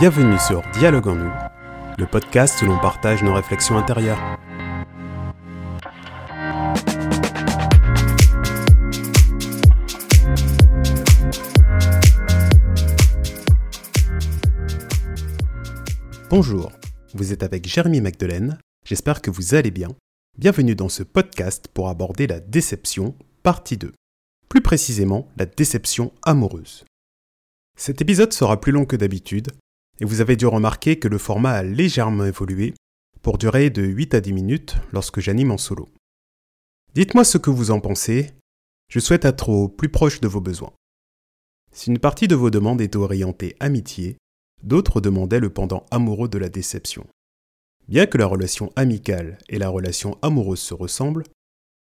Bienvenue 0.00 0.38
sur 0.38 0.62
Dialogue 0.72 1.08
en 1.08 1.14
nous, 1.14 1.30
le 1.98 2.06
podcast 2.06 2.62
où 2.62 2.64
l'on 2.64 2.78
partage 2.78 3.22
nos 3.22 3.34
réflexions 3.34 3.76
intérieures. 3.76 4.18
Bonjour, 16.30 16.72
vous 17.12 17.34
êtes 17.34 17.42
avec 17.42 17.68
Jérémy 17.68 18.00
Magdelaine, 18.00 18.56
j'espère 18.86 19.20
que 19.20 19.30
vous 19.30 19.54
allez 19.54 19.70
bien. 19.70 19.88
Bienvenue 20.38 20.74
dans 20.74 20.88
ce 20.88 21.02
podcast 21.02 21.68
pour 21.74 21.90
aborder 21.90 22.26
la 22.26 22.40
déception, 22.40 23.14
partie 23.42 23.76
2. 23.76 23.92
Plus 24.48 24.62
précisément, 24.62 25.28
la 25.36 25.44
déception 25.44 26.10
amoureuse. 26.22 26.86
Cet 27.76 28.00
épisode 28.00 28.32
sera 28.32 28.58
plus 28.62 28.72
long 28.72 28.86
que 28.86 28.96
d'habitude, 28.96 29.50
et 30.00 30.04
vous 30.04 30.20
avez 30.20 30.36
dû 30.36 30.46
remarquer 30.46 30.98
que 30.98 31.08
le 31.08 31.18
format 31.18 31.52
a 31.52 31.62
légèrement 31.62 32.24
évolué 32.24 32.74
pour 33.22 33.38
durer 33.38 33.70
de 33.70 33.82
8 33.82 34.14
à 34.14 34.20
10 34.20 34.32
minutes 34.32 34.76
lorsque 34.92 35.20
j'anime 35.20 35.50
en 35.50 35.58
solo. 35.58 35.88
Dites-moi 36.94 37.24
ce 37.24 37.38
que 37.38 37.50
vous 37.50 37.70
en 37.70 37.80
pensez, 37.80 38.30
je 38.88 38.98
souhaite 38.98 39.24
être 39.24 39.50
au 39.50 39.68
plus 39.68 39.90
proche 39.90 40.20
de 40.20 40.28
vos 40.28 40.40
besoins. 40.40 40.72
Si 41.72 41.90
une 41.90 41.98
partie 41.98 42.26
de 42.26 42.34
vos 42.34 42.50
demandes 42.50 42.80
est 42.80 42.96
orientée 42.96 43.56
amitié, 43.60 44.16
d'autres 44.62 45.00
demandaient 45.00 45.38
le 45.38 45.50
pendant 45.50 45.86
amoureux 45.90 46.28
de 46.28 46.38
la 46.38 46.48
déception. 46.48 47.06
Bien 47.86 48.06
que 48.06 48.18
la 48.18 48.26
relation 48.26 48.72
amicale 48.76 49.38
et 49.48 49.58
la 49.58 49.68
relation 49.68 50.18
amoureuse 50.22 50.60
se 50.60 50.74
ressemblent, 50.74 51.24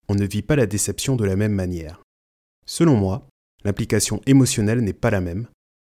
on 0.10 0.16
ne 0.16 0.26
vit 0.26 0.42
pas 0.42 0.56
la 0.56 0.66
déception 0.66 1.16
de 1.16 1.26
la 1.26 1.36
même 1.36 1.54
manière. 1.54 2.02
Selon 2.66 2.96
moi, 2.96 3.28
l'implication 3.64 4.22
émotionnelle 4.26 4.82
n'est 4.82 4.94
pas 4.94 5.12
la 5.12 5.22
même, 5.22 5.48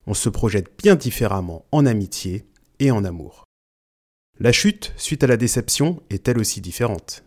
on 0.07 0.15
se 0.15 0.29
projette 0.29 0.71
bien 0.79 0.97
différemment 0.97 1.65
en 1.73 1.87
amitié 1.87 2.47
et 2.79 2.91
en 2.91 3.05
amour. 3.05 3.45
La 4.39 4.53
chute 4.53 4.93
suite 4.97 5.23
à 5.23 5.27
la 5.27 5.37
déception 5.37 6.03
est 6.09 6.27
elle 6.27 6.39
aussi 6.39 6.61
différente. 6.61 7.25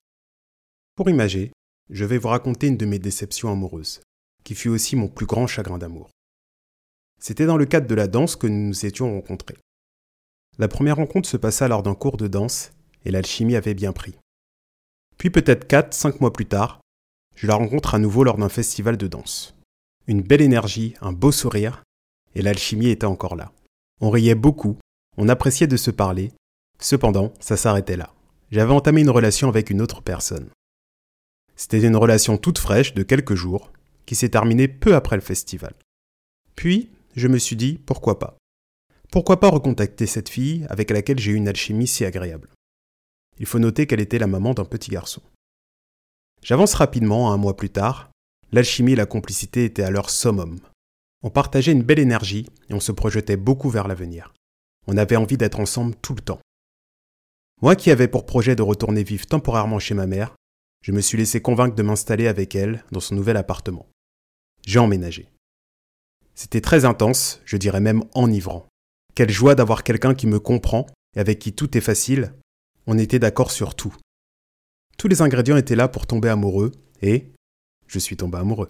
Pour 0.95 1.09
imager, 1.09 1.51
je 1.89 2.05
vais 2.05 2.17
vous 2.17 2.29
raconter 2.29 2.67
une 2.67 2.77
de 2.77 2.85
mes 2.85 2.99
déceptions 2.99 3.51
amoureuses, 3.51 4.01
qui 4.43 4.55
fut 4.55 4.69
aussi 4.69 4.95
mon 4.95 5.07
plus 5.07 5.25
grand 5.25 5.47
chagrin 5.47 5.77
d'amour. 5.77 6.09
C'était 7.21 7.45
dans 7.45 7.57
le 7.57 7.65
cadre 7.65 7.87
de 7.87 7.95
la 7.95 8.07
danse 8.07 8.35
que 8.35 8.47
nous 8.47 8.67
nous 8.67 8.85
étions 8.85 9.13
rencontrés. 9.13 9.57
La 10.57 10.67
première 10.67 10.97
rencontre 10.97 11.29
se 11.29 11.37
passa 11.37 11.67
lors 11.67 11.83
d'un 11.83 11.95
cours 11.95 12.17
de 12.17 12.27
danse 12.27 12.71
et 13.05 13.11
l'alchimie 13.11 13.55
avait 13.55 13.73
bien 13.73 13.93
pris. 13.93 14.15
Puis 15.17 15.29
peut-être 15.29 15.67
4-5 15.67 16.19
mois 16.19 16.33
plus 16.33 16.45
tard, 16.45 16.81
je 17.35 17.47
la 17.47 17.55
rencontre 17.55 17.95
à 17.95 17.99
nouveau 17.99 18.23
lors 18.23 18.37
d'un 18.37 18.49
festival 18.49 18.97
de 18.97 19.07
danse. 19.07 19.55
Une 20.07 20.21
belle 20.21 20.41
énergie, 20.41 20.95
un 21.01 21.13
beau 21.13 21.31
sourire, 21.31 21.83
et 22.35 22.41
l'alchimie 22.41 22.89
était 22.89 23.05
encore 23.05 23.35
là. 23.35 23.51
On 24.01 24.09
riait 24.09 24.35
beaucoup, 24.35 24.77
on 25.17 25.29
appréciait 25.29 25.67
de 25.67 25.77
se 25.77 25.91
parler, 25.91 26.31
cependant, 26.79 27.33
ça 27.39 27.57
s'arrêtait 27.57 27.97
là. 27.97 28.13
J'avais 28.51 28.73
entamé 28.73 29.01
une 29.01 29.09
relation 29.09 29.49
avec 29.49 29.69
une 29.69 29.81
autre 29.81 30.01
personne. 30.01 30.49
C'était 31.55 31.81
une 31.81 31.95
relation 31.95 32.37
toute 32.37 32.57
fraîche 32.57 32.93
de 32.93 33.03
quelques 33.03 33.35
jours, 33.35 33.71
qui 34.05 34.15
s'est 34.15 34.29
terminée 34.29 34.67
peu 34.67 34.95
après 34.95 35.15
le 35.15 35.21
festival. 35.21 35.73
Puis, 36.55 36.89
je 37.15 37.27
me 37.27 37.37
suis 37.37 37.55
dit, 37.55 37.79
pourquoi 37.85 38.19
pas? 38.19 38.37
Pourquoi 39.11 39.39
pas 39.39 39.49
recontacter 39.49 40.07
cette 40.07 40.29
fille 40.29 40.65
avec 40.69 40.89
laquelle 40.89 41.19
j'ai 41.19 41.31
eu 41.31 41.35
une 41.35 41.47
alchimie 41.47 41.87
si 41.87 42.03
agréable? 42.03 42.49
Il 43.39 43.45
faut 43.45 43.59
noter 43.59 43.87
qu'elle 43.87 44.01
était 44.01 44.19
la 44.19 44.27
maman 44.27 44.53
d'un 44.53 44.65
petit 44.65 44.91
garçon. 44.91 45.21
J'avance 46.41 46.73
rapidement, 46.73 47.31
un 47.31 47.37
mois 47.37 47.55
plus 47.55 47.69
tard, 47.69 48.11
l'alchimie 48.51 48.93
et 48.93 48.97
la 48.97 49.05
complicité 49.05 49.65
étaient 49.65 49.83
à 49.83 49.91
leur 49.91 50.09
summum. 50.09 50.59
On 51.23 51.29
partageait 51.29 51.71
une 51.71 51.83
belle 51.83 51.99
énergie 51.99 52.47
et 52.69 52.73
on 52.73 52.79
se 52.79 52.91
projetait 52.91 53.37
beaucoup 53.37 53.69
vers 53.69 53.87
l'avenir. 53.87 54.33
On 54.87 54.97
avait 54.97 55.15
envie 55.15 55.37
d'être 55.37 55.59
ensemble 55.59 55.95
tout 55.95 56.13
le 56.13 56.21
temps. 56.21 56.41
Moi 57.61 57.77
qui 57.77 57.91
avais 57.91 58.09
pour 58.09 58.25
projet 58.25 58.55
de 58.55 58.61
retourner 58.61 59.03
vivre 59.03 59.25
temporairement 59.25 59.79
chez 59.79 59.93
ma 59.93 60.05
mère, 60.05 60.35
je 60.81 60.91
me 60.91 60.99
suis 60.99 61.17
laissé 61.17 61.41
convaincre 61.41 61.75
de 61.75 61.83
m'installer 61.83 62.27
avec 62.27 62.55
elle 62.55 62.83
dans 62.91 62.99
son 62.99 63.15
nouvel 63.15 63.37
appartement. 63.37 63.87
J'ai 64.65 64.79
emménagé. 64.79 65.29
C'était 66.35 66.61
très 66.61 66.83
intense, 66.83 67.39
je 67.45 67.55
dirais 67.55 67.79
même 67.79 68.03
enivrant. 68.13 68.67
Quelle 69.15 69.29
joie 69.29 69.55
d'avoir 69.55 69.83
quelqu'un 69.83 70.15
qui 70.15 70.27
me 70.27 70.39
comprend 70.39 70.87
et 71.15 71.19
avec 71.19 71.39
qui 71.39 71.53
tout 71.53 71.77
est 71.77 71.81
facile. 71.81 72.33
On 72.85 72.97
était 72.97 73.19
d'accord 73.19 73.51
sur 73.51 73.75
tout. 73.75 73.95
Tous 74.97 75.07
les 75.07 75.21
ingrédients 75.21 75.57
étaient 75.57 75.75
là 75.75 75.87
pour 75.87 76.05
tomber 76.05 76.29
amoureux 76.29 76.71
et 77.01 77.31
je 77.87 77.99
suis 77.99 78.17
tombé 78.17 78.39
amoureux. 78.39 78.69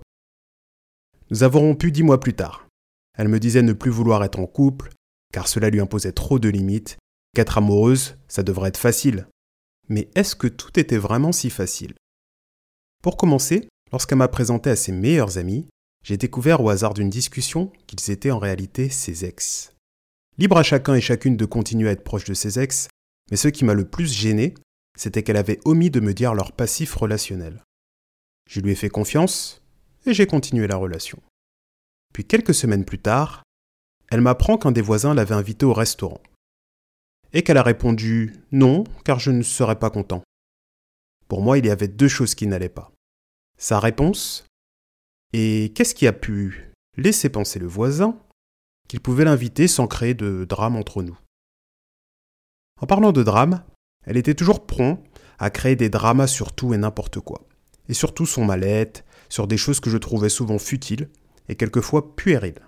Nous 1.34 1.42
avons 1.42 1.62
rompu 1.62 1.92
dix 1.92 2.04
mois 2.04 2.20
plus 2.20 2.36
tard. 2.36 2.68
Elle 3.18 3.28
me 3.28 3.40
disait 3.40 3.64
ne 3.64 3.74
plus 3.74 3.90
vouloir 3.90 4.24
être 4.24 4.38
en 4.38 4.46
couple, 4.46 4.92
car 5.34 5.48
cela 5.48 5.72
lui 5.72 5.80
imposait 5.80 6.12
trop 6.12 6.38
de 6.38 6.48
limites, 6.48 6.98
qu'être 7.34 7.58
amoureuse, 7.58 8.20
ça 8.28 8.44
devrait 8.44 8.70
être 8.70 8.78
facile. 8.78 9.26
Mais 9.90 10.12
est-ce 10.14 10.36
que 10.36 10.46
tout 10.46 10.80
était 10.80 11.00
vraiment 11.00 11.32
si 11.32 11.50
facile? 11.50 11.96
Pour 13.02 13.18
commencer, 13.18 13.68
lorsqu'elle 13.92 14.20
m'a 14.20 14.28
présenté 14.28 14.70
à 14.70 14.76
ses 14.76 14.92
meilleurs 14.92 15.40
amis, 15.40 15.68
j'ai 16.04 16.18
découvert 16.18 16.62
au 16.62 16.70
hasard 16.70 16.94
d'une 16.94 17.10
discussion 17.10 17.74
qu'ils 17.88 18.12
étaient 18.12 18.30
en 18.30 18.38
réalité 18.38 18.90
ses 18.90 19.26
ex. 19.26 19.74
Libre 20.38 20.58
à 20.58 20.64
chacun 20.64 20.94
et 20.94 21.02
chacune 21.02 21.36
de 21.36 21.46
continuer 21.46 21.90
à 21.90 21.94
être 21.94 22.04
proche 22.04 22.26
de 22.26 22.36
ses 22.36 22.60
ex, 22.60 22.90
mais 23.32 23.38
ce 23.38 23.48
qui 23.48 23.66
m'a 23.66 23.74
le 23.74 23.90
plus 23.90 24.14
gêné, 24.14 24.54
c'était 24.96 25.24
qu'elle 25.24 25.38
avait 25.38 25.62
omis 25.66 25.90
de 25.90 26.00
me 26.00 26.14
dire 26.14 26.36
leur 26.36 26.52
passif 26.52 26.94
relationnel. 26.94 27.64
Je 28.48 28.60
lui 28.60 28.74
ai 28.74 28.76
fait 28.76 28.90
confiance, 28.90 29.63
et 30.06 30.14
j'ai 30.14 30.28
continué 30.28 30.68
la 30.68 30.76
relation. 30.76 31.22
Puis 32.14 32.26
quelques 32.26 32.54
semaines 32.54 32.86
plus 32.86 33.00
tard, 33.00 33.44
elle 34.10 34.22
m'apprend 34.22 34.58
qu'un 34.58 34.72
des 34.72 34.82
voisins 34.82 35.14
l'avait 35.14 35.36
invitée 35.36 35.66
au 35.66 35.74
restaurant. 35.74 36.22
Et 37.32 37.42
qu'elle 37.42 37.58
a 37.58 37.64
répondu 37.64 38.36
non, 38.52 38.84
car 39.06 39.20
je 39.20 39.32
ne 39.32 39.42
serais 39.42 39.80
pas 39.80 39.90
content. 39.90 40.24
Pour 41.28 41.42
moi, 41.42 41.58
il 41.58 41.66
y 41.66 41.72
avait 41.72 41.88
deux 41.88 42.08
choses 42.08 42.36
qui 42.36 42.46
n'allaient 42.46 42.70
pas. 42.70 42.92
Sa 43.58 43.80
réponse 43.80 44.46
et 45.34 45.72
qu'est-ce 45.76 45.96
qui 45.96 46.06
a 46.06 46.14
pu 46.14 46.72
laisser 46.96 47.30
penser 47.30 47.58
le 47.58 47.66
voisin 47.66 48.20
qu'il 48.88 49.00
pouvait 49.00 49.26
l'inviter 49.26 49.68
sans 49.68 49.88
créer 49.88 50.14
de 50.14 50.46
drame 50.48 50.76
entre 50.76 51.02
nous? 51.02 51.18
En 52.80 52.86
parlant 52.86 53.12
de 53.12 53.24
drame, 53.24 53.64
elle 54.06 54.18
était 54.18 54.36
toujours 54.36 54.66
prompt 54.66 55.04
à 55.40 55.50
créer 55.50 55.76
des 55.76 55.90
dramas 55.90 56.28
sur 56.28 56.54
tout 56.54 56.74
et 56.74 56.78
n'importe 56.78 57.20
quoi, 57.20 57.48
et 57.90 57.94
surtout 57.94 58.28
son 58.28 58.46
mallette, 58.46 59.04
sur 59.34 59.48
des 59.48 59.58
choses 59.58 59.80
que 59.80 59.90
je 59.90 59.98
trouvais 59.98 60.30
souvent 60.30 60.60
futiles 60.60 61.10
et 61.50 61.56
quelquefois 61.56 62.16
puériles. 62.16 62.62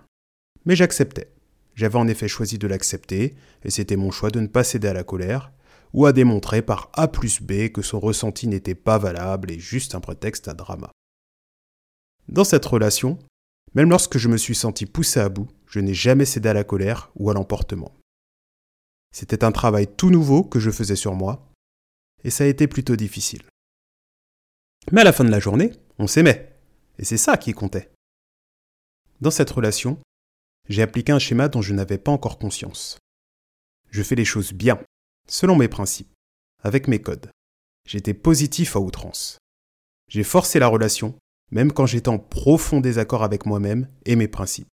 Mais 0.66 0.76
j'acceptais. 0.76 1.32
J'avais 1.76 2.00
en 2.00 2.08
effet 2.08 2.28
choisi 2.28 2.58
de 2.58 2.66
l'accepter, 2.66 3.36
et 3.64 3.70
c'était 3.70 3.98
mon 3.98 4.10
choix 4.10 4.32
de 4.32 4.40
ne 4.40 4.48
pas 4.48 4.64
céder 4.64 4.88
à 4.88 4.94
la 4.94 5.04
colère, 5.04 5.52
ou 5.94 6.08
à 6.08 6.12
démontrer 6.12 6.64
par 6.64 6.90
A 6.94 7.08
plus 7.08 7.40
B 7.40 7.70
que 7.72 7.84
son 7.84 8.00
ressenti 8.00 8.48
n'était 8.48 8.74
pas 8.74 8.98
valable 8.98 9.52
et 9.52 9.60
juste 9.60 9.94
un 9.94 10.00
prétexte 10.00 10.48
à 10.48 10.56
drama. 10.56 10.90
Dans 12.30 12.44
cette 12.44 12.66
relation, 12.66 13.20
même 13.76 13.92
lorsque 13.92 14.18
je 14.18 14.28
me 14.28 14.38
suis 14.38 14.56
senti 14.56 14.88
poussé 14.88 15.20
à 15.20 15.30
bout, 15.30 15.48
je 15.68 15.80
n'ai 15.80 15.94
jamais 15.94 16.26
cédé 16.26 16.50
à 16.50 16.54
la 16.54 16.64
colère 16.64 17.12
ou 17.16 17.30
à 17.30 17.36
l'emportement. 17.36 17.96
C'était 19.12 19.44
un 19.44 19.52
travail 19.52 19.86
tout 19.86 20.10
nouveau 20.10 20.44
que 20.44 20.60
je 20.60 20.72
faisais 20.72 20.96
sur 20.96 21.14
moi, 21.14 21.48
et 22.24 22.32
ça 22.32 22.44
a 22.44 22.48
été 22.48 22.66
plutôt 22.66 22.96
difficile. 22.96 23.44
Mais 24.92 25.02
à 25.02 25.04
la 25.04 25.14
fin 25.14 25.26
de 25.26 25.30
la 25.30 25.40
journée, 25.40 25.72
on 26.00 26.08
s'aimait. 26.08 26.55
Et 26.98 27.06
c'est 27.06 27.18
ça 27.18 27.38
qui 27.38 27.54
comptait. 27.54 27.92
Dans 29.22 29.32
cette 29.32 29.52
relation, 29.52 30.00
j'ai 30.70 30.82
appliqué 30.82 31.12
un 31.12 31.20
schéma 31.20 31.48
dont 31.48 31.62
je 31.62 31.74
n'avais 31.74 31.98
pas 31.98 32.12
encore 32.12 32.38
conscience. 32.38 32.98
Je 33.92 34.04
fais 34.04 34.16
les 34.16 34.26
choses 34.26 34.54
bien, 34.54 34.80
selon 35.28 35.56
mes 35.56 35.68
principes, 35.68 36.14
avec 36.64 36.88
mes 36.88 37.02
codes. 37.02 37.30
J'étais 37.88 38.14
positif 38.14 38.76
à 38.76 38.80
outrance. 38.80 39.38
J'ai 40.10 40.24
forcé 40.24 40.60
la 40.60 40.68
relation, 40.68 41.16
même 41.52 41.72
quand 41.72 41.86
j'étais 41.86 42.10
en 42.10 42.20
profond 42.20 42.82
désaccord 42.82 43.24
avec 43.24 43.46
moi-même 43.46 43.88
et 44.06 44.16
mes 44.16 44.28
principes. 44.28 44.68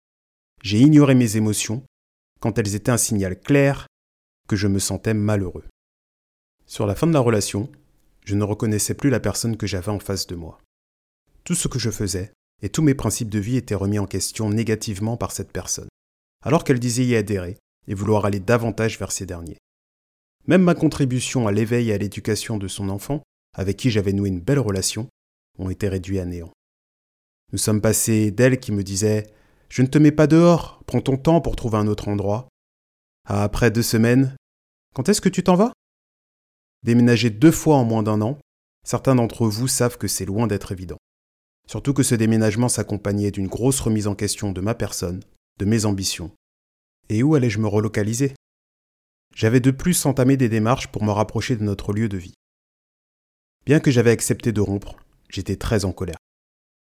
J'ai 0.64 0.80
ignoré 0.80 1.16
mes 1.16 1.38
émotions 1.38 1.84
quand 2.40 2.58
elles 2.58 2.76
étaient 2.76 2.92
un 2.92 2.98
signal 2.98 3.40
clair 3.40 3.88
que 4.48 4.56
je 4.56 4.68
me 4.68 4.80
sentais 4.80 5.14
malheureux. 5.14 5.66
Sur 6.66 6.86
la 6.86 6.96
fin 6.96 7.08
de 7.08 7.14
la 7.14 7.20
relation, 7.20 7.70
je 8.26 8.36
ne 8.36 8.44
reconnaissais 8.44 8.94
plus 8.94 9.10
la 9.10 9.20
personne 9.20 9.58
que 9.58 9.68
j'avais 9.68 9.90
en 9.90 10.00
face 10.00 10.28
de 10.28 10.36
moi. 10.36 10.60
Tout 11.44 11.56
ce 11.56 11.68
que 11.68 11.80
je 11.80 11.90
faisais 11.90 12.34
et 12.62 12.70
tous 12.70 12.82
mes 12.82 12.94
principes 12.94 13.30
de 13.30 13.40
vie 13.40 13.58
étaient 13.58 13.76
remis 13.76 14.00
en 14.00 14.06
question 14.06 14.50
négativement 14.50 15.18
par 15.18 15.32
cette 15.32 15.52
personne, 15.52 15.90
alors 16.44 16.64
qu'elle 16.64 16.80
disait 16.80 17.06
y 17.06 17.16
adhérer 17.16 17.58
et 17.88 17.94
vouloir 17.96 18.26
aller 18.26 18.40
davantage 18.40 19.00
vers 19.00 19.12
ces 19.12 19.26
derniers. 19.26 19.58
Même 20.48 20.62
ma 20.64 20.76
contribution 20.76 21.48
à 21.48 21.52
l'éveil 21.52 21.90
et 21.90 21.94
à 21.94 21.98
l'éducation 21.98 22.58
de 22.58 22.68
son 22.68 22.90
enfant, 22.90 23.24
avec 23.56 23.78
qui 23.78 23.90
j'avais 23.90 24.14
noué 24.14 24.30
une 24.30 24.40
belle 24.40 24.60
relation, 24.60 25.08
ont 25.58 25.70
été 25.70 25.88
réduits 25.88 26.20
à 26.20 26.26
néant. 26.26 26.52
Nous 27.52 27.58
sommes 27.58 27.82
passés 27.82 28.32
d'elle 28.32 28.60
qui 28.60 28.72
me 28.72 28.84
disait 28.84 29.28
Je 29.70 29.82
ne 29.82 29.88
te 29.88 29.98
mets 29.98 30.12
pas 30.12 30.28
dehors, 30.28 30.82
prends 30.86 31.02
ton 31.02 31.18
temps 31.18 31.42
pour 31.42 31.56
trouver 31.56 31.78
un 31.78 31.88
autre 31.88 32.08
endroit, 32.08 32.48
à 33.28 33.44
après 33.44 33.72
deux 33.72 33.84
semaines 33.84 34.36
Quand 34.96 35.10
est-ce 35.10 35.22
que 35.22 35.30
tu 35.30 35.44
t'en 35.44 35.56
vas? 35.56 35.74
Déménager 36.84 37.30
deux 37.30 37.52
fois 37.52 37.76
en 37.76 37.84
moins 37.84 38.04
d'un 38.04 38.22
an, 38.22 38.40
certains 38.86 39.16
d'entre 39.16 39.48
vous 39.48 39.68
savent 39.68 39.98
que 39.98 40.08
c'est 40.08 40.26
loin 40.26 40.48
d'être 40.48 40.72
évident. 40.72 40.98
Surtout 41.72 41.94
que 41.94 42.04
ce 42.04 42.16
déménagement 42.16 42.68
s'accompagnait 42.68 43.32
d'une 43.32 43.48
grosse 43.48 43.80
remise 43.80 44.08
en 44.08 44.14
question 44.14 44.52
de 44.52 44.60
ma 44.60 44.76
personne, 44.76 45.22
de 45.58 45.64
mes 45.64 45.86
ambitions. 45.86 46.30
Et 47.08 47.24
où 47.24 47.34
allais-je 47.34 47.60
me 47.60 47.68
relocaliser? 47.70 48.34
J'avais 49.34 49.62
de 49.62 49.72
plus 49.72 50.06
entamé 50.06 50.36
des 50.36 50.50
démarches 50.50 50.90
pour 50.90 51.06
me 51.06 51.12
rapprocher 51.12 51.56
de 51.56 51.64
notre 51.64 51.94
lieu 51.94 52.10
de 52.10 52.18
vie. 52.18 52.34
Bien 53.66 53.80
que 53.80 53.90
j'avais 53.90 54.12
accepté 54.12 54.52
de 54.52 54.60
rompre, 54.60 54.98
j'étais 55.30 55.56
très 55.56 55.86
en 55.86 55.94
colère. 55.94 56.18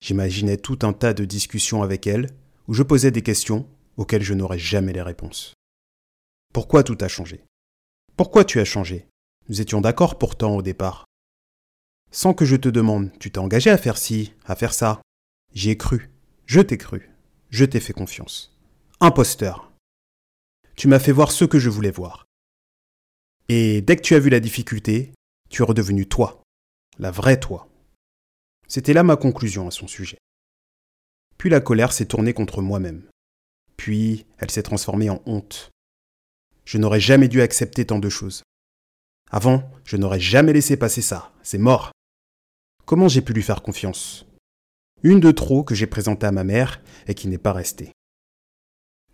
J'imaginais 0.00 0.56
tout 0.56 0.80
un 0.82 0.92
tas 0.92 1.14
de 1.14 1.24
discussions 1.24 1.84
avec 1.84 2.08
elle, 2.08 2.30
où 2.66 2.74
je 2.74 2.82
posais 2.82 3.12
des 3.12 3.22
questions 3.22 3.68
auxquelles 3.96 4.24
je 4.24 4.34
n'aurais 4.34 4.58
jamais 4.58 4.92
les 4.92 5.02
réponses. 5.02 5.54
Pourquoi 6.52 6.82
tout 6.82 6.98
a 7.00 7.06
changé? 7.06 7.44
Pourquoi 8.16 8.44
tu 8.44 8.58
as 8.58 8.64
changé? 8.64 9.06
Nous 9.48 9.60
étions 9.60 9.80
d'accord 9.80 10.18
pourtant 10.18 10.56
au 10.56 10.62
départ. 10.62 11.04
Sans 12.14 12.32
que 12.32 12.44
je 12.44 12.54
te 12.54 12.68
demande, 12.68 13.10
tu 13.18 13.32
t'es 13.32 13.40
engagé 13.40 13.70
à 13.70 13.76
faire 13.76 13.98
ci, 13.98 14.34
à 14.44 14.54
faire 14.54 14.72
ça. 14.72 15.02
J'y 15.52 15.70
ai 15.70 15.76
cru. 15.76 16.10
Je 16.46 16.60
t'ai 16.60 16.78
cru. 16.78 17.10
Je 17.50 17.64
t'ai 17.64 17.80
fait 17.80 17.92
confiance. 17.92 18.56
Imposteur. 19.00 19.72
Tu 20.76 20.86
m'as 20.86 21.00
fait 21.00 21.10
voir 21.10 21.32
ce 21.32 21.44
que 21.44 21.58
je 21.58 21.70
voulais 21.70 21.90
voir. 21.90 22.26
Et 23.48 23.82
dès 23.82 23.96
que 23.96 24.02
tu 24.02 24.14
as 24.14 24.20
vu 24.20 24.30
la 24.30 24.38
difficulté, 24.38 25.12
tu 25.50 25.62
es 25.62 25.64
redevenu 25.64 26.06
toi, 26.06 26.40
la 27.00 27.10
vraie 27.10 27.40
toi. 27.40 27.68
C'était 28.68 28.92
là 28.92 29.02
ma 29.02 29.16
conclusion 29.16 29.66
à 29.66 29.72
son 29.72 29.88
sujet. 29.88 30.18
Puis 31.36 31.50
la 31.50 31.60
colère 31.60 31.92
s'est 31.92 32.06
tournée 32.06 32.32
contre 32.32 32.62
moi-même. 32.62 33.02
Puis 33.76 34.24
elle 34.38 34.52
s'est 34.52 34.62
transformée 34.62 35.10
en 35.10 35.20
honte. 35.26 35.72
Je 36.64 36.78
n'aurais 36.78 37.00
jamais 37.00 37.26
dû 37.26 37.42
accepter 37.42 37.84
tant 37.84 37.98
de 37.98 38.08
choses. 38.08 38.44
Avant, 39.32 39.68
je 39.84 39.96
n'aurais 39.96 40.20
jamais 40.20 40.52
laissé 40.52 40.76
passer 40.76 41.02
ça. 41.02 41.32
C'est 41.42 41.58
mort. 41.58 41.90
Comment 42.86 43.08
j'ai 43.08 43.22
pu 43.22 43.32
lui 43.32 43.42
faire 43.42 43.62
confiance? 43.62 44.26
Une 45.02 45.18
de 45.18 45.30
trop 45.30 45.64
que 45.64 45.74
j'ai 45.74 45.86
présentée 45.86 46.26
à 46.26 46.32
ma 46.32 46.44
mère 46.44 46.82
et 47.06 47.14
qui 47.14 47.28
n'est 47.28 47.38
pas 47.38 47.54
restée. 47.54 47.92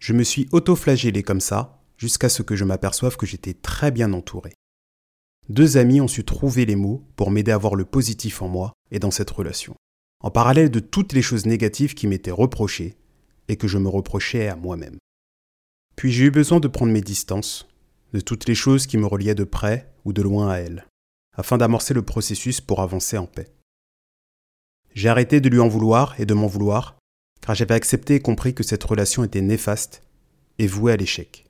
Je 0.00 0.12
me 0.12 0.24
suis 0.24 0.48
auto-flagellé 0.50 1.22
comme 1.22 1.40
ça 1.40 1.80
jusqu'à 1.96 2.28
ce 2.28 2.42
que 2.42 2.56
je 2.56 2.64
m'aperçoive 2.64 3.16
que 3.16 3.26
j'étais 3.26 3.54
très 3.54 3.92
bien 3.92 4.12
entouré. 4.12 4.54
Deux 5.48 5.76
amis 5.76 6.00
ont 6.00 6.08
su 6.08 6.24
trouver 6.24 6.66
les 6.66 6.74
mots 6.74 7.06
pour 7.14 7.30
m'aider 7.30 7.52
à 7.52 7.58
voir 7.58 7.76
le 7.76 7.84
positif 7.84 8.42
en 8.42 8.48
moi 8.48 8.72
et 8.90 8.98
dans 8.98 9.12
cette 9.12 9.30
relation, 9.30 9.76
en 10.24 10.32
parallèle 10.32 10.72
de 10.72 10.80
toutes 10.80 11.12
les 11.12 11.22
choses 11.22 11.46
négatives 11.46 11.94
qui 11.94 12.08
m'étaient 12.08 12.32
reprochées 12.32 12.96
et 13.46 13.56
que 13.56 13.68
je 13.68 13.78
me 13.78 13.88
reprochais 13.88 14.48
à 14.48 14.56
moi-même. 14.56 14.98
Puis 15.94 16.10
j'ai 16.10 16.24
eu 16.24 16.30
besoin 16.32 16.58
de 16.58 16.68
prendre 16.68 16.92
mes 16.92 17.02
distances 17.02 17.68
de 18.12 18.20
toutes 18.20 18.48
les 18.48 18.56
choses 18.56 18.88
qui 18.88 18.98
me 18.98 19.06
reliaient 19.06 19.36
de 19.36 19.44
près 19.44 19.92
ou 20.04 20.12
de 20.12 20.22
loin 20.22 20.50
à 20.50 20.56
elle, 20.56 20.88
afin 21.36 21.56
d'amorcer 21.56 21.94
le 21.94 22.02
processus 22.02 22.60
pour 22.60 22.80
avancer 22.80 23.16
en 23.16 23.26
paix. 23.26 23.52
J'ai 24.94 25.08
arrêté 25.08 25.40
de 25.40 25.48
lui 25.48 25.60
en 25.60 25.68
vouloir 25.68 26.18
et 26.18 26.26
de 26.26 26.34
m'en 26.34 26.46
vouloir, 26.46 26.98
car 27.40 27.54
j'avais 27.54 27.74
accepté 27.74 28.16
et 28.16 28.20
compris 28.20 28.54
que 28.54 28.62
cette 28.62 28.84
relation 28.84 29.24
était 29.24 29.40
néfaste 29.40 30.02
et 30.58 30.66
vouée 30.66 30.92
à 30.92 30.96
l'échec. 30.96 31.46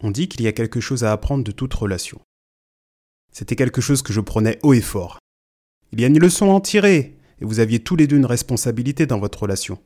On 0.00 0.10
dit 0.10 0.28
qu'il 0.28 0.42
y 0.42 0.46
a 0.46 0.52
quelque 0.52 0.80
chose 0.80 1.04
à 1.04 1.12
apprendre 1.12 1.44
de 1.44 1.52
toute 1.52 1.72
relation. 1.72 2.20
C'était 3.32 3.56
quelque 3.56 3.80
chose 3.80 4.02
que 4.02 4.12
je 4.12 4.20
prenais 4.20 4.58
haut 4.62 4.74
et 4.74 4.80
fort. 4.80 5.18
Il 5.92 6.00
y 6.00 6.04
a 6.04 6.08
une 6.08 6.18
leçon 6.18 6.50
à 6.50 6.54
en 6.54 6.60
tirer, 6.60 7.16
et 7.40 7.44
vous 7.44 7.60
aviez 7.60 7.80
tous 7.80 7.96
les 7.96 8.06
deux 8.06 8.16
une 8.16 8.26
responsabilité 8.26 9.06
dans 9.06 9.18
votre 9.18 9.42
relation. 9.42 9.78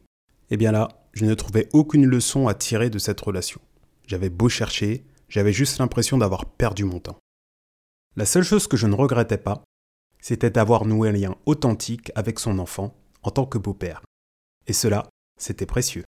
Eh 0.51 0.57
bien 0.57 0.73
là, 0.73 0.89
je 1.13 1.25
ne 1.25 1.35
trouvais 1.35 1.69
aucune 1.73 2.07
leçon 2.07 2.49
à 2.49 2.55
tirer 2.55 2.91
de 2.91 2.99
cette 2.99 3.21
relation. 3.21 3.61
J'avais 4.07 4.31
beau 4.31 4.49
chercher, 4.49 5.05
j'avais 5.29 5.53
juste 5.53 5.79
l'impression 5.79 6.19
d'avoir 6.19 6.47
perdu 6.47 6.85
mon 6.85 6.99
temps. 6.99 7.19
La 8.17 8.27
seule 8.27 8.43
chose 8.43 8.67
que 8.67 8.77
je 8.77 8.89
ne 8.89 8.95
regrettais 8.95 9.39
pas, 9.39 9.63
c'était 10.21 10.51
d'avoir 10.51 10.85
noué 10.85 11.09
un 11.09 11.13
lien 11.13 11.37
authentique 11.47 12.13
avec 12.15 12.39
son 12.39 12.59
enfant 12.59 12.95
en 13.23 13.31
tant 13.31 13.47
que 13.47 13.59
beau-père. 13.59 14.03
Et 14.67 14.73
cela, 14.73 15.09
c'était 15.39 15.67
précieux. 15.67 16.05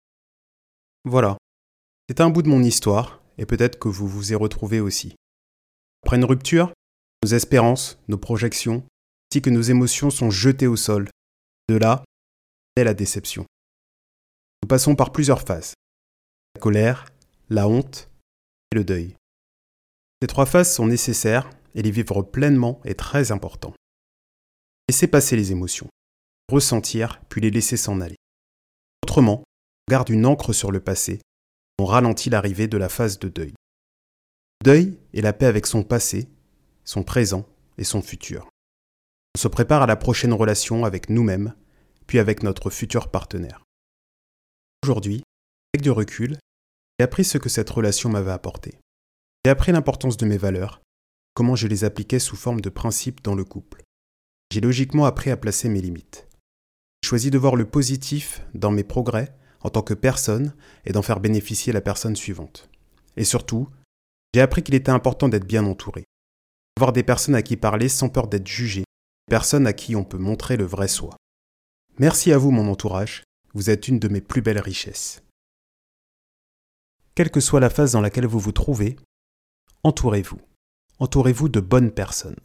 Voilà. 1.04 1.36
C'est 2.08 2.20
un 2.20 2.30
bout 2.30 2.42
de 2.42 2.48
mon 2.48 2.62
histoire, 2.62 3.22
et 3.36 3.46
peut-être 3.46 3.78
que 3.78 3.88
vous 3.88 4.08
vous 4.08 4.32
y 4.32 4.34
retrouvez 4.34 4.80
aussi. 4.80 5.14
Après 6.04 6.16
une 6.16 6.24
rupture, 6.24 6.72
nos 7.22 7.30
espérances, 7.30 7.98
nos 8.08 8.18
projections, 8.18 8.82
ainsi 9.30 9.42
que 9.42 9.50
nos 9.50 9.62
émotions 9.62 10.10
sont 10.10 10.30
jetées 10.30 10.66
au 10.66 10.76
sol. 10.76 11.08
De 11.68 11.76
là, 11.76 12.02
est 12.76 12.84
la 12.84 12.94
déception. 12.94 13.44
Nous 14.62 14.68
passons 14.68 14.96
par 14.96 15.12
plusieurs 15.12 15.42
phases. 15.42 15.74
La 16.54 16.60
colère, 16.60 17.06
la 17.50 17.68
honte 17.68 18.10
et 18.72 18.76
le 18.76 18.84
deuil. 18.84 19.14
Ces 20.22 20.28
trois 20.28 20.46
phases 20.46 20.72
sont 20.72 20.86
nécessaires 20.86 21.48
et 21.74 21.82
les 21.82 21.90
vivre 21.90 22.22
pleinement 22.22 22.80
est 22.84 22.98
très 22.98 23.30
important. 23.32 23.74
Laissez 24.88 25.06
passer 25.06 25.36
les 25.36 25.52
émotions, 25.52 25.88
ressentir 26.50 27.20
puis 27.28 27.42
les 27.42 27.50
laisser 27.50 27.76
s'en 27.76 28.00
aller. 28.00 28.16
Autrement, 29.04 29.42
on 29.42 29.90
garde 29.90 30.08
une 30.08 30.24
encre 30.24 30.54
sur 30.54 30.72
le 30.72 30.80
passé, 30.80 31.20
on 31.78 31.84
ralentit 31.84 32.30
l'arrivée 32.30 32.68
de 32.68 32.78
la 32.78 32.88
phase 32.88 33.18
de 33.18 33.28
deuil. 33.28 33.52
Deuil 34.64 34.98
est 35.12 35.20
la 35.20 35.34
paix 35.34 35.44
avec 35.44 35.66
son 35.66 35.82
passé, 35.82 36.28
son 36.84 37.02
présent 37.02 37.46
et 37.76 37.84
son 37.84 38.00
futur. 38.00 38.48
On 39.36 39.38
se 39.38 39.48
prépare 39.48 39.82
à 39.82 39.86
la 39.86 39.96
prochaine 39.96 40.32
relation 40.32 40.86
avec 40.86 41.10
nous-mêmes, 41.10 41.54
puis 42.06 42.18
avec 42.18 42.42
notre 42.42 42.70
futur 42.70 43.10
partenaire. 43.10 43.62
Aujourd'hui, 44.82 45.22
avec 45.74 45.82
du 45.82 45.90
recul, 45.90 46.38
j'ai 46.98 47.04
appris 47.04 47.24
ce 47.24 47.36
que 47.36 47.50
cette 47.50 47.68
relation 47.68 48.08
m'avait 48.08 48.32
apporté. 48.32 48.80
J'ai 49.44 49.50
appris 49.50 49.70
l'importance 49.70 50.16
de 50.16 50.24
mes 50.24 50.38
valeurs, 50.38 50.80
comment 51.34 51.56
je 51.56 51.68
les 51.68 51.84
appliquais 51.84 52.18
sous 52.18 52.36
forme 52.36 52.62
de 52.62 52.70
principes 52.70 53.22
dans 53.22 53.34
le 53.34 53.44
couple. 53.44 53.82
J'ai 54.50 54.60
logiquement 54.60 55.04
appris 55.04 55.30
à 55.30 55.36
placer 55.36 55.68
mes 55.68 55.80
limites. 55.80 56.26
J'ai 57.02 57.08
choisi 57.08 57.30
de 57.30 57.38
voir 57.38 57.54
le 57.54 57.68
positif 57.68 58.42
dans 58.54 58.70
mes 58.70 58.84
progrès 58.84 59.34
en 59.60 59.70
tant 59.70 59.82
que 59.82 59.94
personne 59.94 60.54
et 60.84 60.92
d'en 60.92 61.02
faire 61.02 61.20
bénéficier 61.20 61.72
la 61.72 61.80
personne 61.80 62.16
suivante. 62.16 62.70
Et 63.16 63.24
surtout, 63.24 63.68
j'ai 64.34 64.40
appris 64.40 64.62
qu'il 64.62 64.74
était 64.74 64.90
important 64.90 65.28
d'être 65.28 65.46
bien 65.46 65.64
entouré. 65.64 66.04
Avoir 66.76 66.92
des 66.92 67.02
personnes 67.02 67.34
à 67.34 67.42
qui 67.42 67.56
parler 67.56 67.88
sans 67.88 68.08
peur 68.08 68.28
d'être 68.28 68.46
jugé, 68.46 68.80
des 68.80 69.30
personnes 69.30 69.66
à 69.66 69.72
qui 69.72 69.96
on 69.96 70.04
peut 70.04 70.18
montrer 70.18 70.56
le 70.56 70.64
vrai 70.64 70.88
soi. 70.88 71.16
Merci 71.98 72.32
à 72.32 72.38
vous 72.38 72.50
mon 72.50 72.70
entourage, 72.70 73.24
vous 73.52 73.70
êtes 73.70 73.88
une 73.88 73.98
de 73.98 74.08
mes 74.08 74.20
plus 74.20 74.40
belles 74.42 74.60
richesses. 74.60 75.22
Quelle 77.14 77.30
que 77.30 77.40
soit 77.40 77.60
la 77.60 77.70
phase 77.70 77.92
dans 77.92 78.00
laquelle 78.00 78.26
vous 78.26 78.38
vous 78.38 78.52
trouvez, 78.52 78.96
entourez-vous. 79.82 80.40
Entourez-vous 81.00 81.48
de 81.48 81.60
bonnes 81.60 81.90
personnes. 81.90 82.38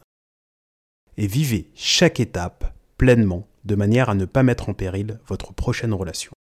Et 1.18 1.27
vivez 1.27 1.69
chaque 1.75 2.19
étape 2.19 2.74
pleinement 2.98 3.48
de 3.65 3.75
manière 3.75 4.10
à 4.10 4.15
ne 4.15 4.25
pas 4.25 4.44
mettre 4.44 4.69
en 4.69 4.74
péril 4.74 5.19
votre 5.27 5.54
prochaine 5.54 5.93
relation. 5.93 6.32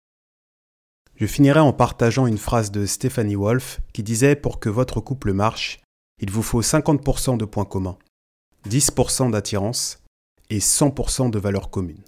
Je 1.17 1.27
finirai 1.27 1.61
en 1.61 1.73
partageant 1.73 2.27
une 2.27 2.39
phrase 2.39 2.71
de 2.71 2.87
Stephanie 2.87 3.37
Wolf 3.37 3.81
qui 3.93 4.03
disait 4.03 4.35
Pour 4.35 4.59
que 4.59 4.69
votre 4.69 5.01
couple 5.01 5.33
marche, 5.33 5.81
il 6.21 6.31
vous 6.31 6.43
faut 6.43 6.63
50% 6.63 7.37
de 7.37 7.45
points 7.45 7.65
communs, 7.65 7.99
10% 8.69 9.31
d'attirance 9.31 10.03
et 10.51 10.59
100% 10.59 11.31
de 11.31 11.39
valeurs 11.39 11.71
communes. 11.71 12.05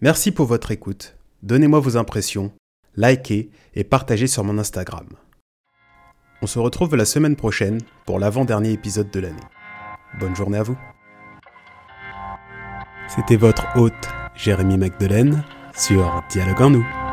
Merci 0.00 0.32
pour 0.32 0.46
votre 0.46 0.70
écoute. 0.70 1.16
Donnez-moi 1.42 1.80
vos 1.80 1.96
impressions, 1.96 2.52
likez 2.96 3.50
et 3.74 3.84
partagez 3.84 4.26
sur 4.26 4.44
mon 4.44 4.58
Instagram. 4.58 5.08
On 6.42 6.46
se 6.46 6.58
retrouve 6.58 6.96
la 6.96 7.04
semaine 7.04 7.36
prochaine 7.36 7.80
pour 8.06 8.18
l'avant-dernier 8.18 8.72
épisode 8.72 9.10
de 9.10 9.20
l'année. 9.20 9.40
Bonne 10.18 10.36
journée 10.36 10.58
à 10.58 10.62
vous. 10.62 10.76
C'était 13.08 13.36
votre 13.36 13.64
hôte 13.76 14.08
Jérémy 14.34 14.76
Magdelaine 14.76 15.42
sur 15.76 16.22
Dialogue 16.30 16.62
en 16.62 16.70
nous. 16.70 17.03